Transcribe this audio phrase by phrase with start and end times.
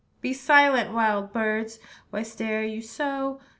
[0.19, 1.77] "Be silent, wild birds!
[2.09, 3.39] Why stare you so?